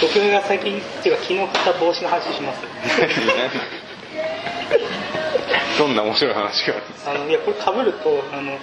[0.00, 2.60] 僕が最近っていうか昨日買った帽子の話します。
[5.78, 6.74] どんな面白い話が
[7.06, 7.20] ある？
[7.20, 8.56] あのいやこれかぶるとあの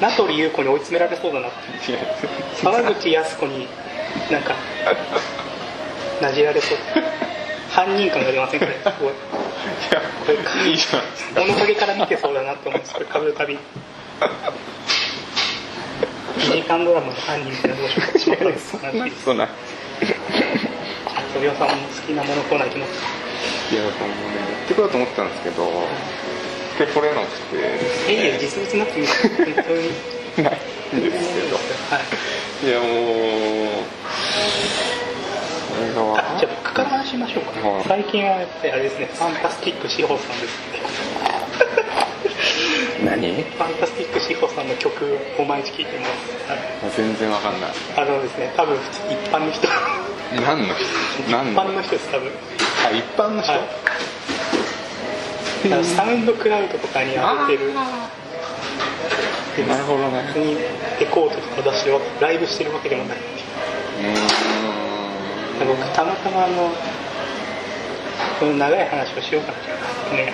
[0.00, 1.56] 名取裕子に追い詰められそうだなって。
[2.62, 3.66] 沢口靖子に
[4.30, 4.54] なんか
[6.20, 6.78] なじられそう。
[7.70, 9.12] 犯人感が出ませんこれすごい。
[10.26, 11.46] これいやいいじゃん。
[11.46, 13.60] 物陰から見てそうだなって思うんですこれかぶるたびに
[16.38, 19.48] 2時間ドラマの犯人みたいなどうしようかしようかなそんな
[21.48, 22.92] ことないあとりょうさんも好きなものコーナーいきます
[23.72, 23.96] いやもうね
[24.60, 25.64] 持ってこようと思ったんですけど
[26.78, 27.56] 手これなくて。
[28.12, 29.84] いやいや実物なくて本当に
[30.44, 32.66] ないんですけどはい。
[32.66, 32.84] いやも
[33.80, 33.84] う
[35.80, 37.84] じゃあ僕から話しましょうか、はい。
[37.84, 40.60] 最近はやっぱりあれですねファンタスティック志保さんです。
[43.04, 43.32] 何？
[43.32, 46.10] ファンタスティック志保さんの曲を毎日聴いてます。
[46.50, 46.92] はい。
[46.96, 47.70] 全然わかんない。
[47.96, 48.52] あのですね。
[48.56, 49.66] 多分普通一般の人
[50.36, 50.84] 何の人？
[51.26, 51.62] 一何の？
[51.62, 52.30] 般の人です多分。
[52.86, 53.60] あ一般の人、はい。
[55.84, 57.72] サウンドクラウドとかに上げてる。
[59.56, 60.22] でなるほどね。
[60.34, 60.56] 別に
[61.00, 63.18] レコードとか出してライブしてるわけでもない。
[63.18, 63.26] って
[65.64, 66.70] いう僕たまたまあの
[68.38, 69.76] この長い話をしようかなと思
[70.06, 70.32] ってね。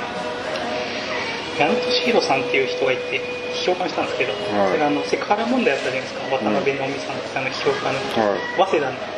[1.59, 3.23] 矢野俊弘さんっていう人がいて
[3.65, 4.73] 批評家したんですけど、はい。
[4.73, 6.21] それあのセクハラ問題あったじゃないですか。
[6.37, 8.03] 渡辺直美さんってあの批評家の、は
[8.37, 8.39] い。
[8.61, 8.99] 早稲田の。
[9.01, 9.16] が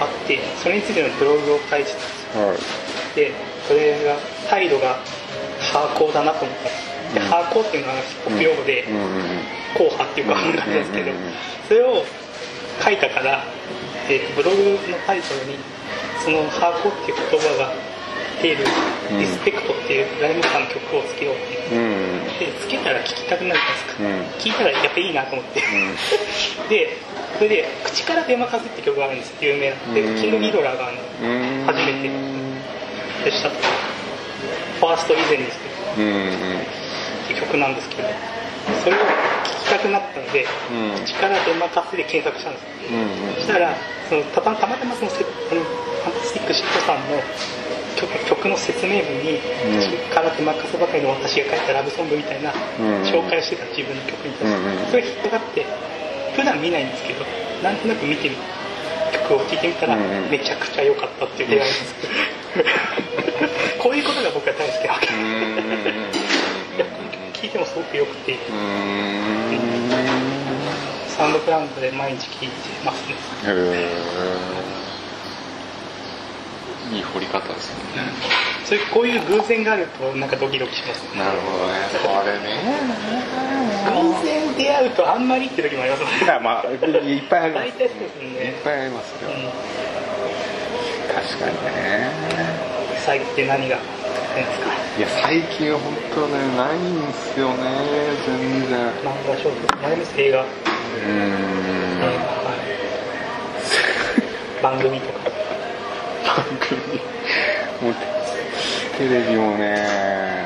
[0.00, 2.38] あってそれについてのブログを書いてたんです。
[2.38, 2.58] よはい。
[3.14, 3.32] で
[3.68, 4.16] それが
[4.50, 4.98] 態度が
[5.60, 7.26] ハーコーだなと思ったんですで、うん。
[7.28, 8.96] ハーコーっていうのはヒッ用語で、うん。
[8.96, 9.24] うんうん
[9.74, 11.16] 硬派っていうかなんですけどうん。
[11.16, 11.32] うんうん
[11.68, 12.04] それを
[12.84, 13.44] 書いたから、
[14.08, 14.56] えーブログ
[14.90, 15.56] のタイトルに
[16.24, 17.72] その「ハーコっていう言葉が
[18.42, 18.64] 出る
[19.12, 19.18] うん。
[19.20, 21.78] リスペクトっていうライムさんの曲をつけようってう。
[21.78, 22.38] ん。
[22.38, 24.20] でつけたら聴きたくなるじゃないですか、うん。
[24.40, 25.60] 聞いたらやっぱいいなと思って、
[26.68, 26.96] で
[27.38, 29.30] それで「口から出まかせ」って曲があるんです。
[29.44, 29.76] よ有名な。
[29.94, 30.20] でうん。
[30.20, 30.90] キング・ギドラーが
[31.66, 32.10] 初めて。
[33.24, 35.56] でしたファースト以前にして
[35.96, 36.20] うんうん。
[36.20, 36.26] っ
[37.26, 38.08] ていう曲なんですけど。
[38.82, 39.04] それを聴
[39.64, 41.04] きたくなったのでうん。
[41.04, 42.64] 口から出まかせで検索したんです。
[42.92, 43.74] うんそしたら
[44.08, 47.16] そのたまたまそのせあのファンタスティックシットさんの
[47.96, 53.02] 曲曲の説明文にうん「口から出まかせばかりの私が書いたラブソング」みたいなうん。
[53.02, 55.66] 紹介をしてた自分の曲に対して、それが引っかかって
[56.36, 57.24] 普段見ないんですけど
[57.62, 58.36] なんとなく見てみ
[59.12, 61.94] 曲を聴いてみたら、めちゃくちゃ良かったっていう出会いです。
[63.78, 65.08] こういうことが僕は大好きなわけ。
[65.14, 65.94] うんうんうん
[67.32, 68.32] 聴いてもすごく良くて。
[68.32, 69.84] うん。
[71.08, 72.54] サウンドクラウドで毎日聴いて
[72.84, 73.14] ますね
[76.92, 78.02] いい掘り方ですね。
[78.64, 81.20] そういうこういう偶然があるとなんかドキドキしますね。
[81.24, 81.72] なるほどね。
[82.02, 82.60] これね。
[83.84, 86.18] 偶然出会うとあんまりって時もありますもんね。
[86.24, 86.74] いやまあい
[87.18, 87.66] っぱいあります。
[87.68, 89.30] 大体そうですいっね、ぱいありますよ。
[89.30, 89.32] う
[91.14, 92.08] 確かにね。
[92.08, 97.54] ん、最後って何がいや最近は本当ねないんですよね
[98.26, 98.78] 全然。
[99.04, 100.20] 漫画小説前です？
[100.20, 102.00] 映画、うーん。
[102.00, 102.12] はい、
[104.62, 105.23] 番組とか
[106.24, 106.80] 番組
[107.82, 107.94] もう
[108.96, 109.84] テレビもね。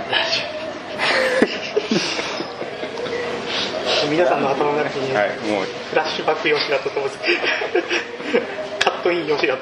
[4.10, 5.66] 皆さんの頭の中に、はいもう。
[5.90, 7.18] フラッシュバック吉田とともです
[8.78, 9.60] カットイン吉田と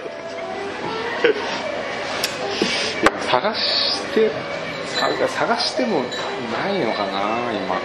[3.28, 4.30] 探して
[4.86, 6.04] さ探しても
[6.52, 7.80] ないのかな今。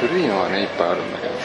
[0.00, 1.34] 古いのはねいっぱいあるんだけど。
[1.34, 1.40] さ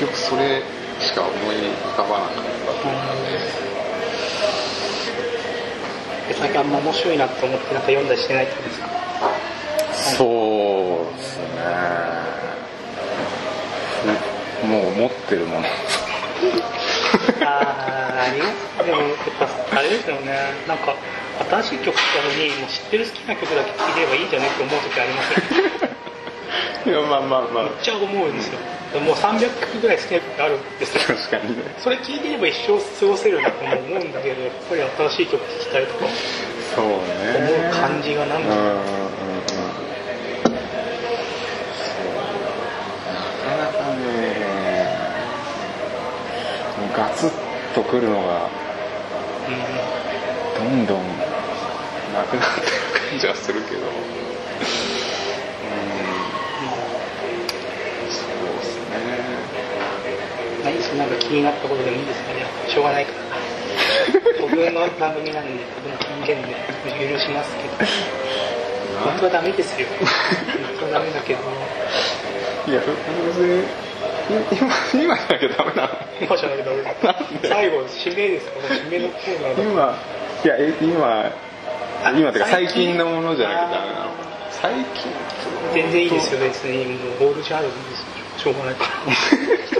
[0.00, 0.62] 結局それ
[0.98, 1.56] しか思い
[1.92, 2.40] 浮かばなかった
[6.32, 6.34] で。
[6.34, 8.88] 最近あんま面白いなと思ってなんか読んだりしてないってことですか？
[10.16, 11.44] そうですね。
[14.64, 15.66] もう持ってるもの。
[17.44, 18.40] あーあり
[18.86, 19.16] でもやっ
[19.70, 20.32] ぱあれですよね。
[20.66, 20.96] なんか
[21.50, 25.38] 新しい曲来たのにもう知ってる好きな曲だけ聴いてればいいんじゃないって思う時ありますよ
[25.88, 25.89] ね
[26.86, 27.64] いやまあまあまあ。
[27.64, 28.58] めっちゃ思うんですよ。
[29.00, 31.02] もう300曲ぐらい好きな曲あるんですよ。
[31.16, 31.62] 確かにね。
[31.78, 36.06] それ聴いてれば一生過ごせるなとも思うんだけどやっぱり新しい曲聴きたいとか。
[36.74, 36.94] そうね。
[37.36, 38.56] 思う感じがなんだう。
[43.50, 44.00] なかなかね
[46.96, 47.30] ガツッ
[47.74, 48.48] とくるのが
[50.58, 50.98] どんどん
[52.12, 52.66] なくなってる
[53.10, 53.90] 感じはするけどうん
[58.10, 58.28] そう
[58.58, 58.92] ですね
[60.64, 62.46] 何そなんか気になったことでもいいですかね。
[62.68, 63.18] しょうがないから。
[64.40, 66.54] 僕の番組なんで僕の権限で
[67.12, 67.90] 許しますけど。
[69.04, 69.86] 本当はダメですよ。
[69.88, 70.08] 本
[70.78, 71.40] 当はダメだけど。
[72.68, 73.64] いや別に
[74.30, 74.68] 今
[75.02, 75.88] 今じゃなきゃダメなの。
[76.20, 76.94] 今じゃなきゃダメだ。
[77.42, 79.98] 最後締めです締めのコーナーだ今
[80.44, 81.32] いやえ今
[82.04, 84.10] あ今ってか最最近近のものじゃなきゃダメなの。
[84.50, 85.12] 最近
[85.74, 86.84] 全然いいですよ別に。
[86.98, 88.20] もうオールジャードですよ。
[88.38, 88.90] しょうがないから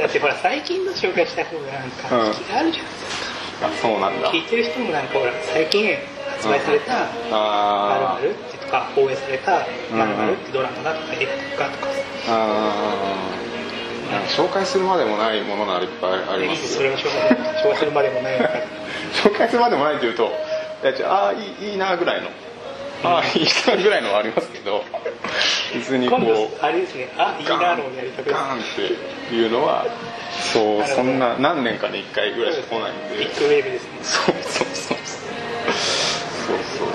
[0.00, 2.26] だってほら最近の紹介した方がなんかうん。
[2.28, 4.32] 引きがあるじゃないですか、あそうなんだ。
[4.32, 5.94] 聞いてる人もなんかほら最近
[6.36, 11.26] 発売されたあまるあまるってとか放映されたまるってドラマだとか映
[11.58, 11.88] 画とか。
[12.28, 13.46] あー。
[14.28, 17.04] 紹介するまでもないものがいっぱいありますそれは紹
[17.70, 18.38] 介するまでもない
[19.24, 20.30] 紹介するまでもないっていうと
[21.04, 22.28] ああーいいいいなぐらいの
[23.06, 24.84] ああいいなぐらいのはありますけど。
[25.74, 26.20] 別にこう
[26.64, 28.62] あれですねあいいなのをやりたくガーンっ
[29.28, 29.84] ていうのは
[30.52, 33.16] そうそんな何年かに1回ぐらいしか来ないんで。
[33.18, 33.90] ビッグウェーブですね。
[34.02, 34.98] そうそうそうそう。
[36.46, 36.94] そうそうで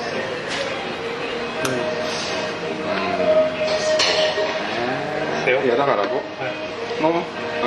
[5.44, 7.02] すよいやだから僕はい。
[7.02, 7.10] の、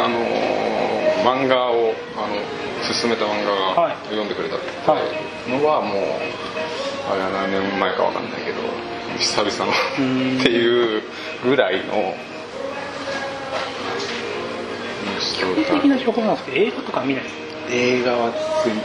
[0.05, 0.65] あのー
[1.25, 2.37] 漫画をあの
[2.85, 3.95] 勧めた漫画がはい。
[4.11, 6.03] 読んでくれたってのはもう
[7.11, 8.59] あれは何年前かわかんないけど
[9.19, 9.73] 久々の
[10.37, 10.41] ん。
[10.41, 11.03] っていう
[11.45, 12.15] ぐらいの。
[15.05, 17.25] 面基白本的いな情報なんですけど映画とか見ない？
[17.25, 17.35] です
[17.71, 18.33] 映画は
[18.65, 18.85] 全然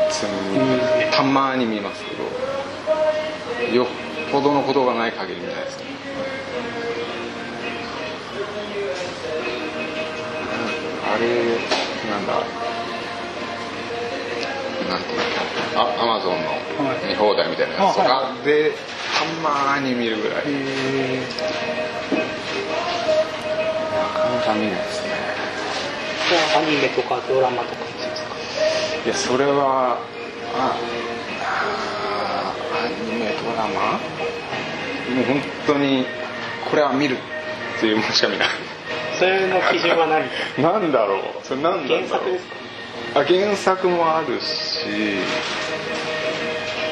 [1.12, 3.88] たまに見ますけどよっ
[4.32, 5.86] ぽどのことがない限り見ないですね。
[11.12, 11.28] あれ
[12.12, 12.69] なんだ？
[14.90, 15.18] なんていう
[15.76, 16.50] のあアマゾンの
[16.90, 17.08] はい。
[17.08, 20.44] 見放題みたいなやつとあかでたまに見るぐらい。
[20.46, 21.20] へ
[23.94, 25.10] なかなか見ないですね。
[26.30, 27.82] じゃあアニメとかドラマとか
[29.06, 29.98] いやそれは
[30.56, 30.76] あ
[32.16, 32.54] あ
[32.86, 33.94] アニメドラマ？
[35.16, 36.06] もう本当に
[36.70, 37.18] これは見る
[37.78, 38.48] っていうものしか見ない。
[39.18, 40.30] それの基準は何？
[40.62, 41.22] なんだろう。
[41.44, 42.08] それなんだろう。
[42.08, 42.56] 原作ですか？
[43.22, 44.69] あ原作もあるし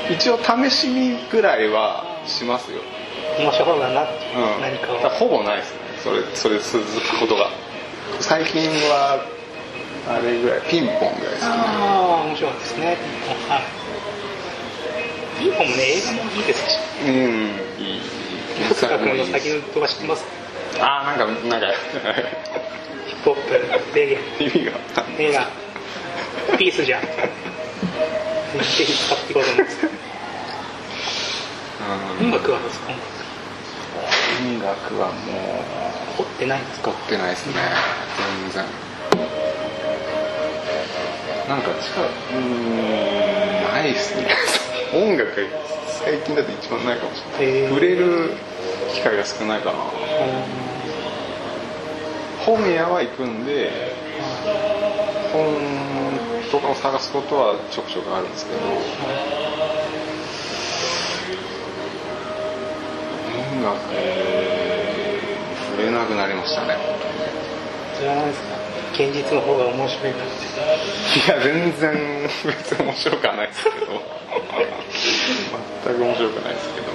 [0.10, 2.80] 一応試し見ぐらいはしますよ、
[3.40, 4.38] 面白そうだなっていう。
[4.56, 5.80] うん、何かをほぼないですね。
[6.04, 7.50] それそれ続くことが。
[8.20, 9.20] 最近は
[10.10, 11.50] あれぐらいピンポンぐらいですね。
[11.50, 12.98] ああ面白かったですね。
[12.98, 13.50] ピンポン。
[13.50, 13.62] はい
[15.40, 16.80] ピンポンもね映画もいいですし。
[17.06, 18.02] うんいいいい。
[18.58, 19.28] 原福田作もいいし。
[19.28, 20.26] 君の先の動画知ってます？
[20.80, 21.68] あーなんかなんか
[23.08, 23.42] ヒップホッ
[23.92, 24.72] プレゲエ意味が
[25.20, 25.48] 映画。
[26.58, 27.02] ピースじゃん
[27.78, 28.92] っていこ
[29.30, 29.88] うと思います
[32.20, 32.68] 音楽はどう。
[32.70, 32.90] ですか
[34.40, 35.14] 音楽はも
[36.18, 36.90] 凝ってないんですか？
[36.92, 37.54] う凝ってないですね。
[38.44, 38.66] 全然。
[41.50, 42.04] なんか近い。
[42.04, 44.28] うーんないですね。
[44.94, 45.48] 音楽
[46.04, 47.70] 最近だと一番ないかもしれない。
[47.70, 48.34] 触れる
[48.94, 49.78] 機会が少ないかな。
[52.46, 53.70] 本屋は行くんで
[55.34, 55.44] 本
[56.52, 58.58] とかを探すことはちょくちょくあるんですけど。
[63.38, 63.98] 音楽に
[65.72, 66.78] 触れなくなりましたね。
[67.96, 68.58] それは何ですか？
[68.94, 70.58] 現実の方が面白いからです
[71.20, 73.76] いや全然別に面白くはないですけど。
[75.86, 76.88] 全く面白くないですけど。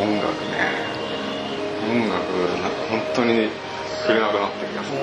[0.00, 0.58] 音楽ね。
[1.90, 2.12] 音楽
[2.62, 3.48] な本当に
[4.02, 4.94] 触れなくなってきました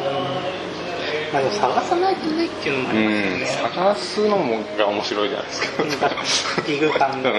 [1.33, 5.61] まあ探さないとねっていうのもありますようんね探すのもが面白いじゃないです
[5.97, 6.61] か。
[6.67, 7.29] ディグ感うんそ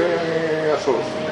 [0.00, 1.26] れがそうですね。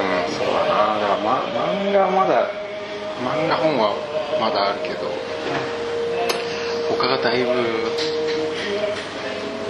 [0.00, 0.98] うんそうだな。
[0.98, 2.50] だから、ま、漫画まだ
[3.22, 3.94] 漫画本は
[4.40, 5.10] まだあるけど
[6.96, 7.50] 他がだいぶ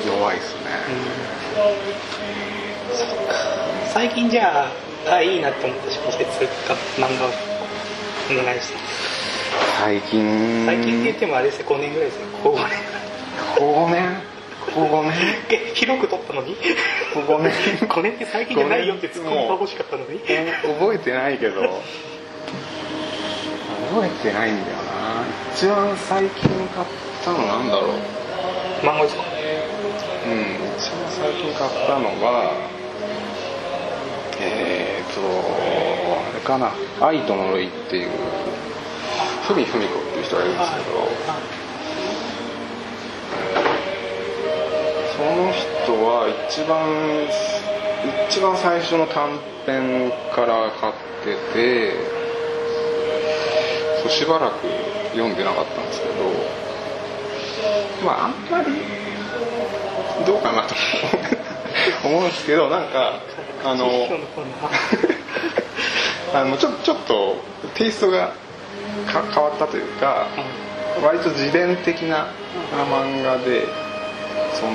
[0.06, 0.60] 弱いですね、
[3.92, 4.66] 最近じゃ
[5.08, 6.24] ああいいなって思った小説
[6.66, 7.30] か漫画を
[8.40, 8.78] お願いして
[9.78, 12.26] 最近最近って言ってもあれですよ5年ぐらいですよ。
[12.44, 12.70] ここ5年。
[13.58, 14.22] こ5年。
[14.60, 15.12] ここ5年。
[15.50, 16.54] え広く撮ったのに
[17.14, 17.52] ここ5年
[17.88, 21.62] 5年って最近じゃないよってツッコミが欲しかったのに覚えてないけど。
[23.92, 25.24] 覚えてないんだよな。
[25.52, 26.86] 一番最近買っ
[27.24, 27.90] たのなんだろう。
[28.86, 29.22] 漫画ですか
[30.26, 30.42] うん
[30.78, 32.52] 一番最近買ったのが
[34.40, 35.20] えーと
[36.30, 36.72] あれかな
[37.06, 38.10] 「愛と呪い」っていう
[39.46, 40.84] ふみふみ子っていう人がいるんですけど
[45.16, 46.78] その人は一番
[48.28, 50.92] 一番最初の短編から買っ
[51.24, 51.92] てて
[54.02, 54.66] そうしばらく
[55.12, 56.14] 読んでなかったんですけど
[58.06, 58.70] まああんまり
[61.12, 61.19] 思う。
[62.08, 63.20] んですけどなんか
[63.64, 64.08] あの
[66.32, 67.36] あのちょちょっと
[67.74, 68.32] テイストが
[69.06, 70.28] か変わったというか
[71.02, 72.28] 割と自伝的な
[72.90, 73.66] 漫画で
[74.54, 74.72] その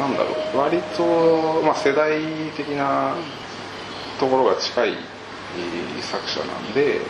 [0.00, 2.20] なんだろう割と、まあ、世代
[2.56, 3.14] 的な
[4.18, 4.94] ところが近い
[6.00, 7.00] 作者なんで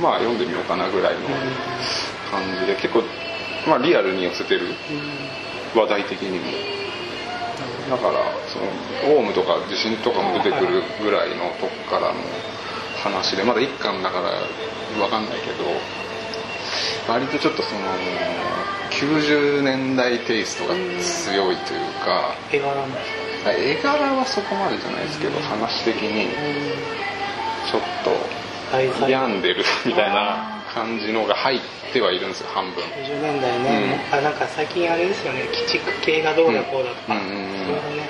[0.00, 1.20] まあ読んでみようかなぐらいの
[2.30, 3.02] 感じで結構、
[3.68, 4.74] まあ、リアルに寄せてる
[5.74, 6.80] 話題的にも。
[7.90, 8.12] だから
[8.46, 8.58] そ
[9.10, 12.20] のオウムとか地震とかも出てくるぐらいのとこからの
[13.02, 14.30] 話でまだ一巻だから
[14.96, 15.64] 分かんないけど
[17.08, 17.80] 割とちょっとその
[18.90, 26.28] 90年代テイストが強いというか絵柄なんですか絵柄はそこまでじゃないですけど話的に
[27.70, 31.60] ちょっと病んでるみたいな感じのが入っ
[31.92, 32.82] てはいるんですよ半分。
[32.84, 35.42] 90年代ね、あなんか最近あれですよね。
[35.42, 37.20] 鬼畜系がどうだこうだとか、うん。
[37.20, 37.26] うん。
[37.26, 38.08] うんうんそれがね。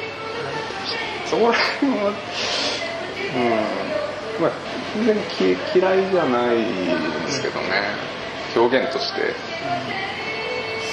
[1.27, 4.43] そこら辺はうん。
[4.43, 4.53] まあ
[4.95, 7.67] 全然き嫌いじゃないんですけどね、
[8.57, 9.35] 表現として。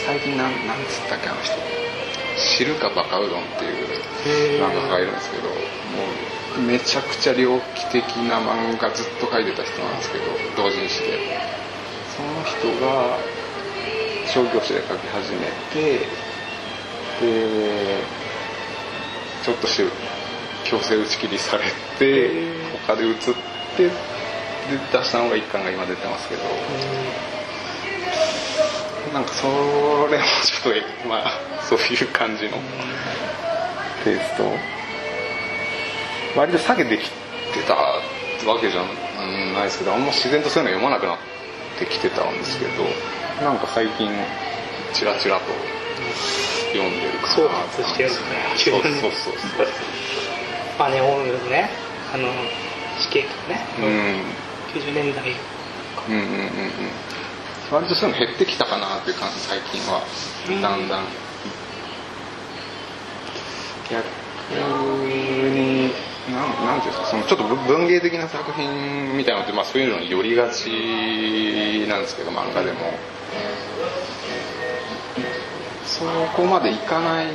[0.06, 1.77] 最近なんなんつったっけあの人
[2.76, 5.56] かバカうどんっていう漫画家がいるんですけども
[6.58, 10.26] うめちゃくちゃ猟奇的な漫画ずっと描いてた人なんですけど
[10.58, 11.58] 同人誌で。
[12.18, 13.20] その人が
[14.26, 16.00] 商業誌で描き始めて
[17.22, 18.04] で
[19.44, 19.84] ちょっとして
[20.66, 21.64] 強制打ち切りされ
[22.00, 22.32] て
[22.88, 23.16] 他で移っ
[23.78, 23.92] てで
[24.92, 26.42] 出したのが一巻が今出てますけど
[29.14, 29.48] なんかそ
[30.12, 32.58] れもちょっとまあそういう感じの
[34.04, 34.78] テイスト。
[36.36, 38.82] 割と下げてきてたわけじゃ
[39.54, 41.18] ないですけどあんま自然とそういうの読まなくなっ
[41.80, 42.84] てきてたんですけど
[43.44, 44.08] なんか最近
[44.94, 45.46] チラチラと
[46.74, 48.92] 読んでるかな総括してるんですねそうそう。
[48.92, 49.68] そうそう
[50.78, 51.72] まあねオウムね
[52.14, 52.28] あの
[53.00, 53.84] 死刑とかね、うん。
[54.80, 55.34] 90年代
[56.08, 56.48] うんうんうんうん
[57.72, 60.02] 割とそういうの減ってきたかなっていう感じ最近は。
[60.48, 60.62] うん。
[60.62, 61.04] だんだん
[63.90, 64.04] 逆
[64.54, 65.92] に
[66.32, 70.70] なんなんていうんですかそのちょっと文芸的な作品みたいなのって、まあ、そういうのに寄りがち
[71.88, 72.78] なんですけど漫画でも。
[75.86, 76.04] そ
[76.36, 77.28] こまでいかない、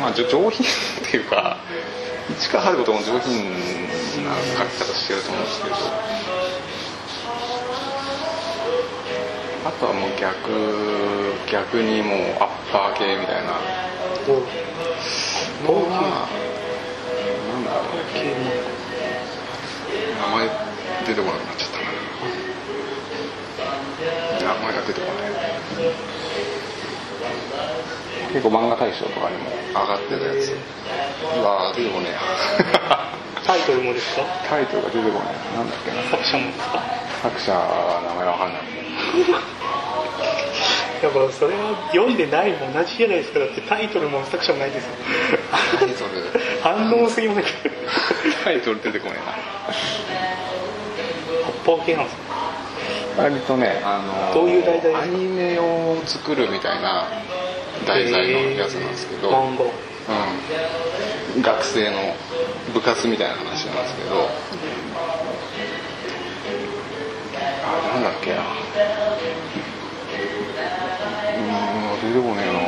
[0.00, 1.56] まあ、上上品っていうか
[2.38, 3.54] 市川春子とも上品
[4.24, 5.74] な書き方してると思うんですけど
[9.66, 13.50] あとはもう逆逆にもうアッパー系みたいな。
[15.64, 16.28] のは
[17.52, 17.82] なんだろう
[20.20, 20.48] 名前
[21.06, 21.84] 出てこなくなっちゃったな。
[24.54, 25.30] 名前が出てこない。
[28.32, 30.52] 結構漫画大賞とかにも上がってたやつ。
[31.38, 32.12] うわ出てこねえ。
[32.12, 32.18] や
[33.46, 34.22] タイトルもですか？
[34.48, 36.02] タイトルが出てこないななんだっけな。
[36.10, 36.82] 作者もですか？
[37.22, 38.62] 作者は名前わかんない
[41.02, 44.90] やっぱそれは読んでないも同じじゃないですかだってタイトルも作者もないですよ。
[45.78, 46.10] タイトル。
[46.62, 47.50] 反応すぎませんか
[48.44, 49.16] タイトル出てこね
[51.44, 52.02] 八方系な。
[52.02, 52.22] んですか
[53.16, 54.94] えな割とねあのどういう題材？
[54.94, 57.04] アニメを作るみたいな
[57.86, 59.64] 題材のやつなんですけど、漫画
[61.36, 62.14] うん、学生の
[62.72, 64.28] 部活みたいな話なんですけど。
[64.28, 64.85] あ
[67.92, 68.40] なんだっけな。
[68.40, 71.42] うー
[72.08, 72.58] ん出てこねえな。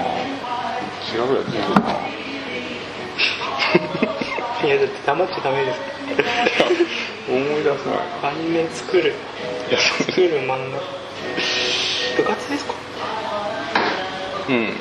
[1.10, 1.88] 違うやつ出てくるな
[4.62, 5.78] いやだって黙っちゃダメです。
[7.30, 7.98] 思い出せない。
[8.24, 9.14] アニメ作る。
[9.70, 10.78] いや作る漫画。
[12.16, 12.74] 部活ですか？
[14.48, 14.54] うん。
[14.56, 14.72] え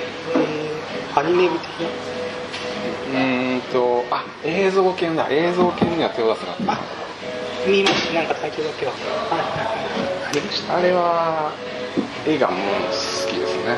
[1.16, 1.68] ーアニメ部的
[3.14, 3.20] な？
[3.20, 5.28] うーんとあ映像系だ。
[5.30, 6.80] 映像系には手を出すなあ
[7.66, 8.92] 見ましたなんかタイトルだけは。
[8.92, 9.87] はいはいはい
[10.38, 11.52] ありましたあれは
[12.28, 12.62] 絵がもう好
[13.32, 13.78] きですね。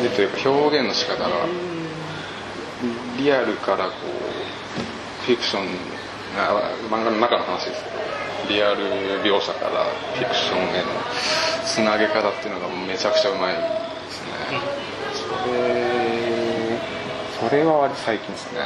[0.00, 3.92] えでというか表現の仕方がーリアルからこ
[5.22, 5.66] うフィクション
[6.36, 7.96] あ漫画の中の話ですけど
[8.48, 10.88] リアル描写からフィクションへの
[11.64, 13.60] つなげ方っていうのがめちゃくちゃうまいで
[14.10, 14.60] すね。
[15.14, 18.60] それそれは割と最近ですね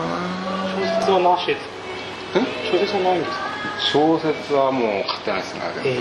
[0.00, 3.50] 小説はなしですん小説はないんですか？
[3.92, 5.96] 小説はもう買ってないですね全然へ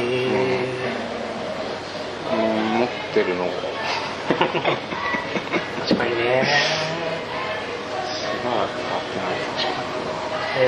[2.32, 2.40] うん。
[2.40, 3.46] うん持ってるの。
[4.30, 6.46] 確かにね。
[8.14, 9.80] しばらく買ってないかもしれない
[10.62, 10.68] え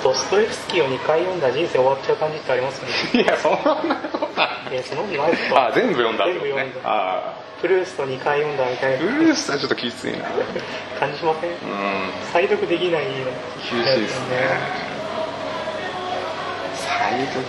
[0.00, 3.22] ー、ドストエフスキーを2回読んだら人生終わっちゃう感じってありますよね。
[3.24, 3.58] いやそんな
[3.96, 4.74] ことない。
[4.76, 5.30] やそんなことない。
[5.32, 6.80] ですかあ全部読んだ全部読んだ。
[6.84, 9.04] あプルースト2回読んだみたいな。
[9.04, 10.18] あブルースはちょっときついな。
[11.00, 11.50] 感じしません？
[11.50, 11.58] うん。
[12.32, 13.24] 再読できないの厳
[13.84, 14.36] しいですね。
[16.76, 17.42] 再読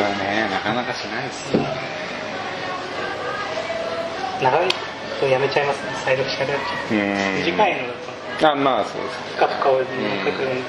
[0.00, 1.66] はねなかなかしないですね
[4.42, 4.68] 長い
[5.18, 5.90] とやめちゃいますね。
[6.04, 7.04] 再読しなくなっちゃ
[7.46, 7.94] 短いのだ
[8.38, 8.52] と。
[8.52, 9.16] あまあそうです。
[9.34, 10.62] ふかふかを書く読んで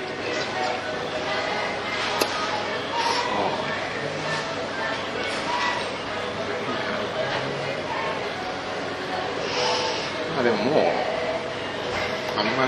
[10.37, 10.83] まあでももう
[12.37, 12.65] あんま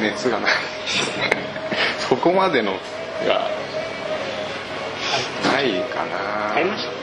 [0.00, 0.52] り熱がない。
[2.08, 3.48] そこまでのが
[5.52, 6.48] ないかな。
[6.48, 7.02] 分かりました。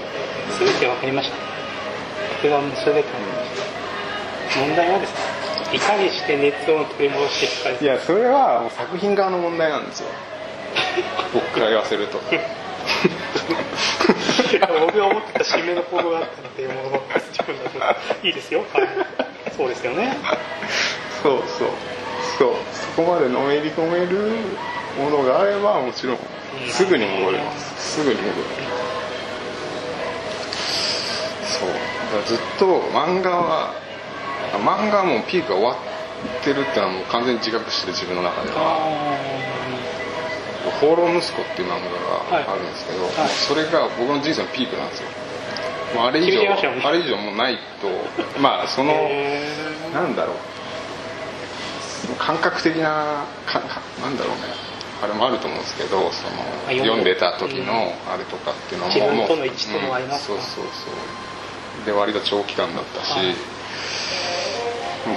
[0.59, 1.35] 全て分かりました
[2.41, 3.49] 僕はもう全て分かりまし
[4.53, 5.17] た問題はですね
[5.71, 10.09] いかにして熱を取り戻していくかいやそれはもう作品側の問題なんですよ。
[11.31, 12.19] 僕から言わせると。
[14.79, 18.65] 僕が思ってた締めの行動だったのでもの自分だといいですよ。
[18.73, 18.88] は い
[19.60, 20.16] そうですよね。
[21.22, 21.68] そうそう。
[22.38, 22.54] そう。
[22.96, 24.38] そこまでのめり込める
[24.98, 26.18] ものがあればもちろん
[26.70, 27.98] すぐに戻れます。
[27.98, 28.42] すぐに戻れま
[31.44, 31.60] す。
[31.60, 31.68] そう。
[31.68, 31.80] だか
[32.16, 33.74] らずっと漫画は
[34.54, 35.75] あ漫画はもうピークが終わっ
[36.42, 38.80] てるってのはもう完全に自覚してる自分の中では
[40.80, 41.82] 「放浪息子」っていう漫
[42.32, 43.13] 画があるんですけど、はい。
[43.18, 45.10] もうそれが僕の人生のピークなんですよ
[45.96, 46.41] もうあれ以上、
[46.88, 47.88] あれ以上もうないと
[48.39, 49.41] まあそのへ
[49.93, 50.36] なんだろう。
[52.17, 54.43] 感覚的なかかなんだろうね。
[55.01, 56.34] あれもあると思うんですけどその
[56.67, 60.91] あ読んでた時のあれとかっていうのも自分もうとの一致ともますかうんそうそうそ
[61.84, 61.86] う。
[61.86, 63.15] で割と長期間だったし、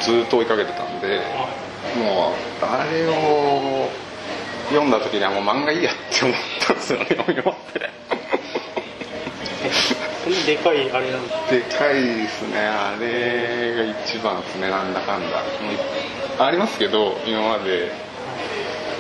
[0.05, 3.89] ずっと追いかけてたんでーもうあれを
[4.69, 7.91] 読んだ時にはもう漫画いいやって思ったんですよね読み終わって
[10.47, 11.91] でかいあれなんでか？
[11.91, 12.59] いですね。
[12.59, 15.27] あれが一番ですねなんだかんだ。
[15.27, 15.43] も
[16.39, 17.91] うありますけど今まで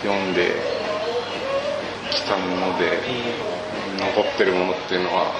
[0.02, 0.52] 読んで
[2.10, 2.98] きたもので
[3.98, 5.32] 残ってるものっていうのは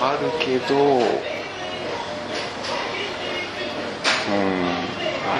[0.00, 1.02] あるけどうん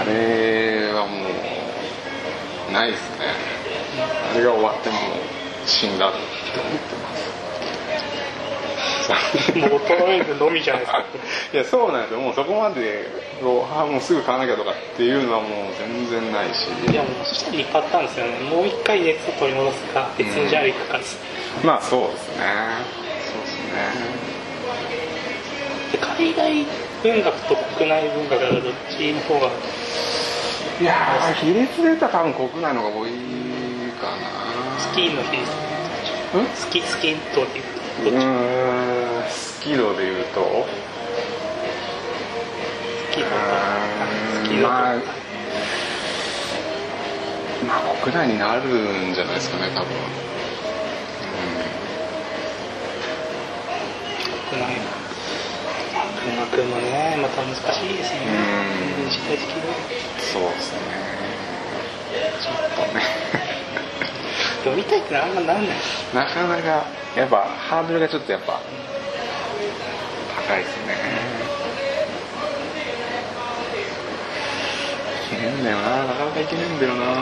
[0.01, 1.29] あれはも
[2.69, 3.27] うないですね。
[4.33, 4.97] あれが終わっても
[5.65, 6.19] 死んだって
[6.59, 6.94] 思って
[9.11, 11.05] ますもう衰えるのみじゃないですか。
[11.53, 12.21] いやそうなんですよ。
[12.21, 13.07] もうそこまで
[13.41, 13.45] あ
[13.87, 16.69] もうすぐ買わなきゃとかっていうのはもう全然ないし。
[16.91, 18.39] いやもうそしたら2パターンですよね。
[18.51, 21.19] もう一回熱を取り戻すか別のジャンル行くかです、
[21.65, 22.45] まあそうですね。
[23.33, 23.75] そうですね。
[25.93, 26.67] で海外
[27.03, 29.51] 文学と国内文学だとどっちの方が？
[30.81, 33.11] いやー比率で言ったら多分国内の方が多い
[34.01, 34.79] かな。
[34.79, 35.53] スキーの比率
[36.35, 36.47] うん？
[36.57, 37.47] スキスキーという
[38.03, 40.67] うんスキルで言うと？
[43.13, 43.25] スキス
[44.49, 45.01] キまあと
[47.67, 48.63] まあ国内になる
[49.11, 49.89] んじゃないですかね多分。
[54.51, 54.65] 国内。
[56.25, 58.19] 文学もねまた難しいですね。
[59.05, 59.11] うん。
[59.11, 59.63] 時代的に。
[60.33, 60.79] そうですね。
[62.43, 63.01] ちょっとね。
[64.65, 65.77] 読みたいってあんまなんない。
[66.15, 66.85] なかなか
[67.17, 68.61] やっぱハードルがちょっとやっぱ
[70.49, 70.95] 高いですね。
[75.27, 76.05] いけねえんだよな。
[76.07, 77.05] なかなかいけねえんだよな。
[77.05, 77.13] ま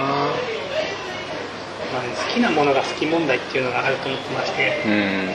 [2.00, 4.82] あね、好きなものが好き問題っていうのがあると思ってまして。
[4.86, 5.28] うん。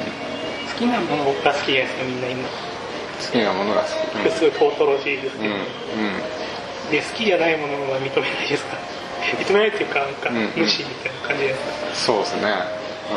[0.74, 2.44] 好きなものが好きじゃないですかみんな今。
[2.48, 3.94] 好きなものが好き。
[4.18, 5.58] これすごいトートロジーですけど、う。
[5.58, 5.62] ん。
[5.62, 6.92] うん。
[6.92, 8.78] で好きじゃないものは認めないですか？
[9.38, 10.52] 認めないっていうかなんかうん。
[10.56, 12.56] 無視みたいな感じじゃないですか、そうですね、うん、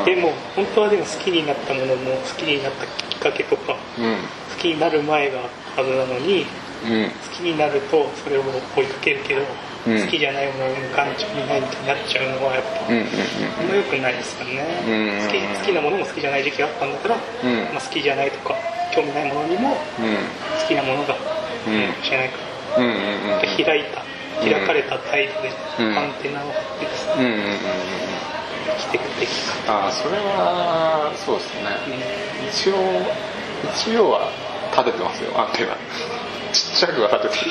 [0.04, 4.16] でも本当はでも好きになったものも好きになったきっかけとかうん。
[4.54, 5.38] 好きになる前が
[5.76, 6.46] はずなのに
[6.84, 7.10] うん。
[7.10, 8.42] 好きになるとそれを
[8.76, 9.42] 追いかけるけど、
[9.86, 10.00] うん。
[10.00, 13.06] 好きじゃないものを無感情にないみたいになっちゃうのはやっぱうんうん
[13.58, 15.26] あんま良くないですよね、うん。
[15.26, 17.74] 好き好きなものも好きじゃない時期があったんだから、うん。
[17.74, 18.54] まあ、好きじゃないとか
[18.94, 20.22] 興味ないものにもうん。
[20.62, 21.16] 好きなものが
[21.66, 21.92] うん。
[22.02, 22.38] 知らないか。
[22.78, 23.40] らうんうんうんうん。
[23.42, 24.06] 開いた
[24.40, 25.50] 開かれた態度で
[25.80, 25.98] うん。
[25.98, 27.50] アンテナを張ってですね
[28.90, 29.30] うんうんうんうん生きていくべき
[29.66, 29.84] か。
[29.84, 31.70] ああそれはそうですね。
[31.86, 32.74] うん一応
[33.74, 34.30] 一応は
[34.72, 35.76] 立ててますよアンテナ。
[36.52, 37.44] ちっちゃくは立てて。
[37.44, 37.50] る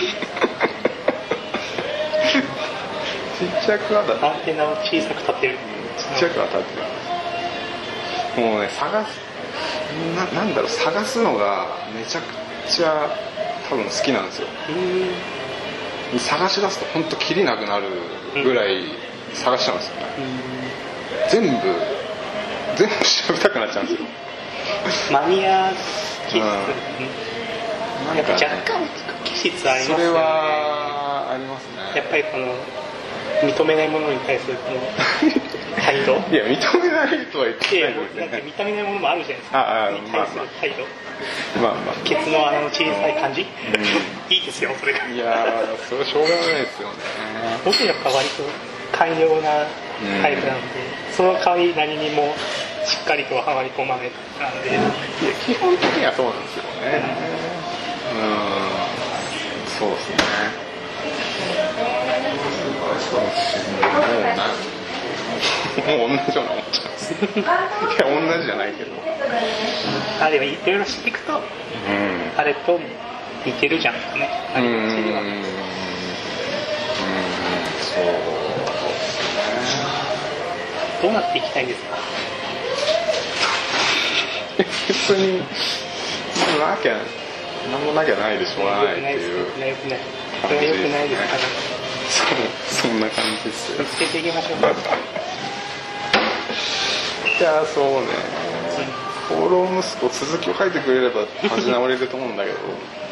[3.39, 5.57] ちっちゃくは立てアンテナを小さく立てる。
[5.97, 6.81] ちっちゃくは立てて。
[8.41, 9.19] るもうね探す
[10.15, 12.25] ななんだろう探すのがめちゃく
[12.69, 13.09] ちゃ
[13.69, 14.47] 多分好きなんですよ。
[14.69, 14.71] う
[16.15, 17.83] ん探し出すと本当キリなくなる
[18.43, 18.83] ぐらい
[19.35, 20.88] 探しちゃうんですよね
[21.29, 21.47] 全部
[22.75, 24.07] 全部調べたくなっちゃうんですよ。
[25.11, 25.71] マニア
[26.29, 26.43] 気質、うん。
[28.17, 28.87] やっぱ若干
[29.25, 30.03] 気質ありますよね。
[30.05, 31.73] それはありますね。
[31.95, 32.53] やっぱりこの
[33.41, 34.79] 認めないものに対するこの
[35.81, 36.13] 態度。
[36.13, 39.59] いや認めないとは言ってないですよなんかね認めないものもあるじゃないですか。
[39.59, 40.83] ああに対する態度、
[41.61, 43.47] まあまケツの穴の小さい感じ、い
[44.37, 45.03] いですよそれが。
[45.03, 46.95] あいやーそれはしょうがないですよね。
[47.65, 48.43] 僕やっぱ割と
[48.91, 49.65] 寛容な
[50.21, 50.67] タイプなんで、
[51.15, 52.33] その代わり何にも
[52.85, 54.69] しっかりとはまり込まないタイプなんで。
[54.69, 54.79] いや
[55.45, 56.63] 基本的にはそうなんですよ。
[56.63, 57.03] ね
[58.13, 58.29] うん。
[59.79, 60.15] そうですね。
[63.09, 63.83] そうですね。
[65.79, 67.13] もうなもう同じような思っちゃうんです。
[67.13, 68.91] いや同じじゃないけど。
[70.21, 71.41] あでもいろいろ知っていくとうん。
[72.37, 72.79] あれと
[73.45, 74.29] 似てるじゃんとね。
[74.55, 74.65] あうん。
[74.65, 75.43] りうん。
[77.79, 78.48] そう
[81.01, 81.81] どうなっていきたいです。
[81.83, 81.97] か
[84.87, 86.97] 別になきゃ
[87.71, 91.21] 何もなきゃないでしょうがないっていうそれはよくないです。
[91.23, 91.39] から
[92.09, 93.71] そうそんな感じです。
[93.77, 94.59] よつけていきましょう
[97.39, 98.07] いやそうね
[99.29, 102.57] 放浪息子続きを書いてくれれば立ち直れると思うんだけど。
[102.57, 103.08] ね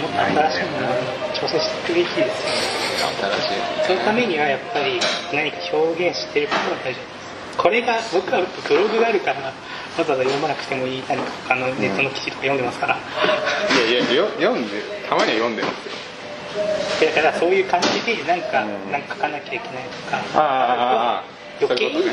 [0.00, 3.54] もっと新しいものに挑戦していくべきですよ新し
[3.84, 5.00] いそのためにはやっぱり
[5.32, 7.00] 何か表現してることが大事。
[7.00, 7.22] です
[7.56, 9.52] これが僕はブログがあるからわ
[9.96, 14.80] ざわざ読まなくてもいい何か他のネットの記事とか読んでますから、いやいやよ読んで。
[15.06, 20.16] たまには読んでますよだからそういう感じでなんか、うんなんか書かなきゃいけないとか。
[20.40, 21.24] ああ
[21.60, 22.04] 余計に。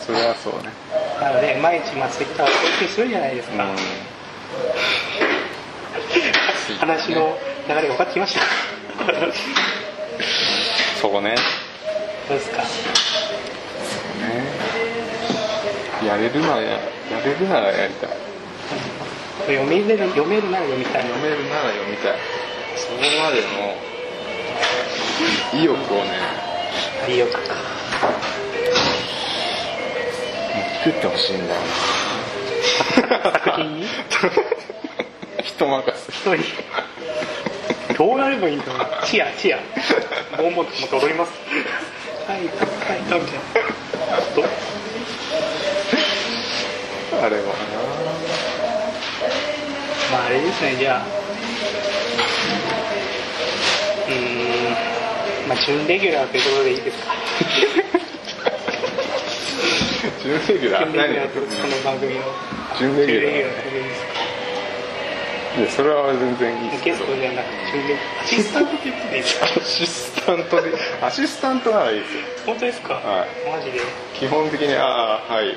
[0.00, 0.70] それはそうね。
[1.20, 3.66] なので毎日まあツイッターを更新するじゃないですか、
[6.78, 8.40] 話の流れが分かってきました。
[11.00, 11.34] そこね。
[12.28, 12.62] どうですか？
[12.62, 12.68] ね。
[16.06, 16.78] やれるならやや
[17.24, 18.10] れるならやりたい。
[19.46, 21.02] 読める読めるなら読みたい。
[21.02, 22.14] 読めるなら読みたい。
[22.76, 23.46] そこまでの
[25.60, 26.10] 意欲をね。
[27.08, 27.44] いいよかか
[30.84, 31.60] 作ってほしいんだよ
[33.32, 33.86] 作品に？
[35.46, 36.12] 人任せ。
[36.12, 36.44] 一人
[37.94, 38.78] どうなればいいんだろう。
[39.06, 39.58] チアチア
[40.36, 40.72] ボンボン踊
[41.08, 41.32] ります。
[42.26, 42.52] はいはいは
[43.16, 43.28] いみたい
[47.22, 47.42] あれは
[50.12, 50.76] まああれですね。
[50.76, 51.06] じゃあ
[54.08, 54.12] うー
[54.72, 54.76] ん。
[55.48, 57.04] まあ準レギュラーということでいいですか。
[60.22, 60.84] 準レギュラー？
[60.92, 62.20] 準レギュラーとこの番組の
[62.78, 63.44] 準レギュラー
[65.56, 67.04] いやそれは全然いいですけど。
[67.04, 72.14] アシスタントって言っていいですかアシスタントでアシスタントならいいです。
[72.16, 73.28] よ本当ですか、はい。
[73.50, 73.80] マジで
[74.14, 75.56] 基本的に「ああはいうん」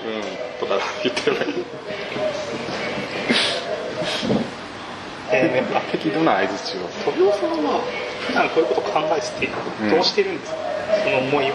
[0.60, 1.66] とか言ってればいい
[5.32, 6.50] えー、でもやっぱ適度なを飛
[7.28, 7.50] 尾さん。
[7.64, 7.82] は
[8.28, 9.50] 普段こういうこと考えてて
[9.82, 10.58] うんどうしてるんですか、
[11.04, 11.54] その思いを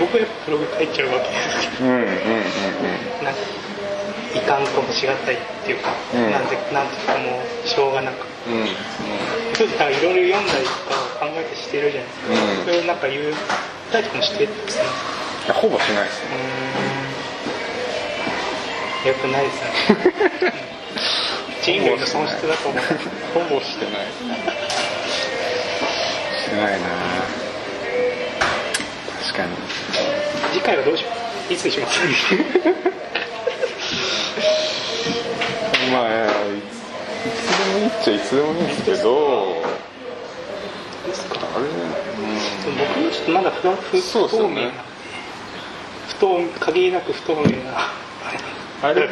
[0.00, 3.75] 僕はやっぱブログ書いちゃうわけですけうんうんうんうん
[4.36, 8.26] いかんともしがたいっていうか、うんなんてなんていうかもうしょうがなく。
[8.48, 8.66] うんうん。
[9.56, 12.64] 普段いろいろ読んだりとか考えてしてるじゃないですか、うん。
[12.64, 13.34] それをなんか言う
[13.90, 14.84] たりとかもしてるんですね。
[15.46, 16.28] いやほぼしないですね。
[19.08, 19.44] よくない。
[19.44, 20.52] ですね
[21.62, 22.82] 人類の損失だと思う。
[23.34, 24.06] ほぼしてない
[26.42, 26.86] してないな。
[29.22, 29.56] 確かに。
[30.52, 31.08] 次回はどうしよ
[31.50, 31.52] う。
[31.52, 32.00] いつにします？
[37.76, 39.62] もいいっちゃいつでもいいんですけど。
[41.54, 41.70] あれうん。
[42.78, 44.70] 僕もちょっとまだ不不そうですよね。
[46.08, 47.90] 不透明な不透限りなく不透明な。
[48.82, 49.08] あれ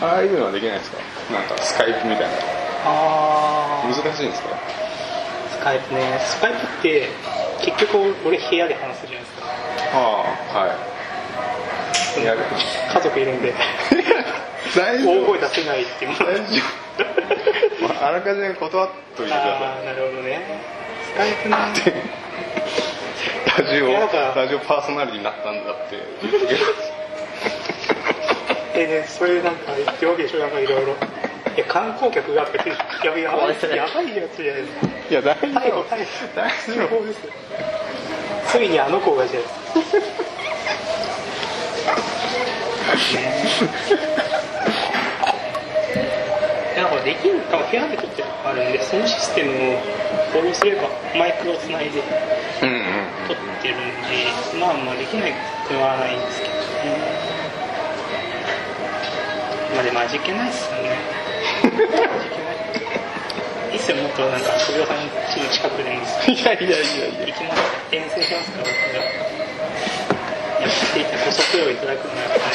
[0.00, 0.98] ああいうのはできないですか？
[1.32, 2.28] なんかスカイプみたいな。
[2.84, 4.48] あ難しいんですか？
[5.50, 6.18] スカイプね。
[6.20, 7.08] スカイプって
[7.64, 9.46] 結局俺部屋で話すじゃないですか。
[9.94, 9.98] あ
[10.54, 10.76] あはい。
[12.16, 13.52] 家族いるんで
[14.74, 15.22] 大丈夫。
[15.22, 16.42] 大声出せないっていう大丈
[17.78, 17.84] 夫。
[17.86, 20.40] まああらかじめ断っといてくださああなるほどね。
[21.04, 21.58] スカイプねい。
[23.58, 23.92] ラジオ
[24.34, 25.96] ラジオパーソナリティになったんだって。
[26.22, 26.58] 言ってくれ
[28.74, 30.40] えねそれなんか言ってるわけでしょ。
[30.40, 30.92] なんかいろいろ。
[31.56, 32.64] いや観光客がってや
[33.12, 34.86] ばいやばいやばいやつじゃないですか。
[35.10, 35.84] いや大丈夫。
[36.36, 37.32] 大通丈夫報ですよ
[38.48, 40.06] ついにあの子がじゃないですか
[42.96, 43.20] いや
[44.16, 44.25] なんか
[47.06, 49.78] できる多分部屋で撮ってあるんでそのシステムを
[50.34, 53.78] フォローすればマイクをつないでうんうんうん取ってるん
[54.10, 54.26] で、
[54.58, 55.34] まあまあできない
[55.66, 56.60] くはないんですけどね。
[59.74, 60.94] まあでも味気ないっすよね。
[61.62, 62.56] 味気ない。
[63.72, 65.10] いいっすよ、もっとなんか、小宮さん家
[65.42, 66.34] の近くでもいいっすよ。
[66.34, 69.02] いやいやいやいや行きます遠征しますから、僕が。
[70.62, 72.54] やっていた補足をいただくのはやっぱり、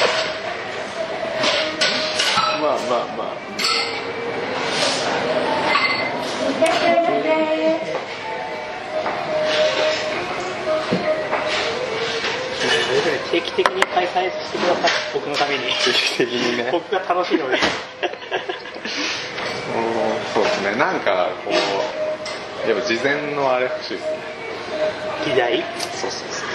[2.62, 3.71] まあまあまあ
[13.32, 15.64] 定期的に開催してください、僕のために。
[15.64, 17.56] 定期的にね僕が楽しいので。
[17.56, 17.60] うん
[20.34, 24.18] そうですねなんかこうやっぱ事前のあれ欲しいですね
[25.26, 26.46] 議題そうそうそ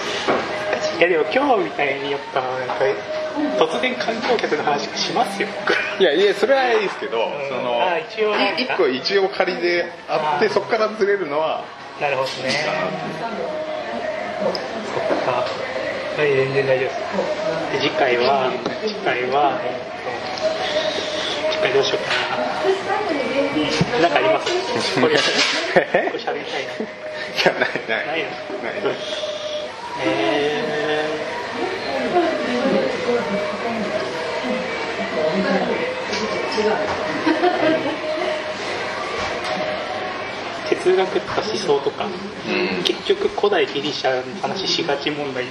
[0.95, 2.75] ういやでも今日みたいにやっぱなんか
[3.57, 7.31] 突然観光客の話しますよ僕いやいやそれはいいですけど、ん。
[7.49, 11.63] そのあ一個一応仮であってそこからずれるのは
[11.99, 12.51] なるほどね。
[12.51, 12.59] そ
[14.99, 15.31] っか。
[15.41, 16.99] はい全然大丈夫です。
[17.73, 19.73] で次回は次回はえっ
[21.49, 22.09] と次回どうしようか
[24.01, 24.01] な。
[24.01, 24.45] なんかあります？
[25.01, 25.19] これこれ
[26.09, 26.37] 喋りたいな。
[26.37, 26.85] い
[27.45, 28.05] やないない。
[28.07, 28.23] ない
[28.81, 28.95] のな
[35.57, 35.76] い
[36.59, 38.07] えー
[40.67, 42.83] 哲学とか思想とか、うん。
[42.83, 45.49] 結局古代ギリシャの話しがち問題し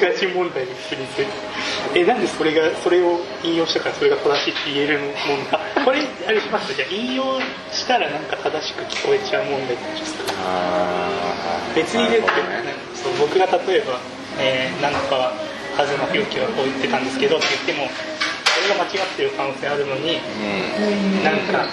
[0.00, 1.26] がち問題にすりつ
[1.94, 5.10] えなんでそれがそれを引用したからそれが正しいって言えるもん
[5.50, 7.40] だこれあれしますじゃあ引用
[7.72, 10.22] したらなんか正しく聞こえちゃう問題ってですか
[11.74, 12.74] 別にですけどね。
[12.94, 13.98] そう僕が例えば、
[14.38, 15.32] えー、なんか
[15.76, 17.88] 東博樹はこう言ってたんですけどって言っても
[18.60, 21.24] それが間違ってる可能性あるのにうん。
[21.24, 21.66] なんか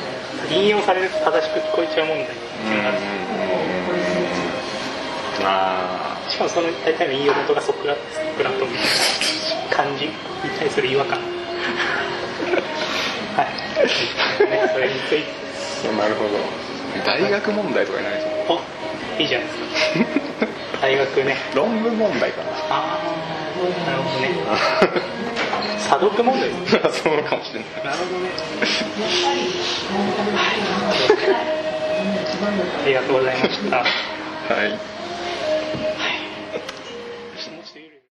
[0.50, 2.36] 引用されると正しく聞こえちゃう問題って
[2.68, 2.98] いうのがある。
[5.44, 6.18] あ。
[6.30, 8.00] しかもその大体の引用元がソクラソ
[8.38, 8.84] クラトみたい
[9.70, 10.12] な感じに
[10.60, 11.20] 対する違和感。
[13.36, 13.46] はい、
[14.50, 15.26] ね、それについて。
[15.90, 16.30] あなるほど。
[17.06, 20.48] 大学問題とかになりそうおいいじゃないですか。
[20.82, 21.38] 大学ね。
[21.56, 23.17] 論文問題かああ
[23.86, 24.30] なるほどね。
[25.88, 26.52] 査読問題
[26.92, 28.30] そうかもしれないなるほどね
[32.84, 34.97] ありがとうございましたはい